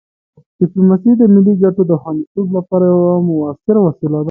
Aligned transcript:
ډیپلوماسي 0.59 1.11
د 1.17 1.21
ملي 1.33 1.53
ګټو 1.63 1.81
د 1.87 1.91
خوندیتوب 2.01 2.47
لپاره 2.57 2.85
یوه 2.93 3.13
مؤثره 3.29 3.79
وسیله 3.87 4.11
ده. 4.17 4.19